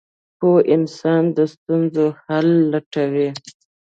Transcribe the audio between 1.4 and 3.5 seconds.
ستونزو حل لټوي.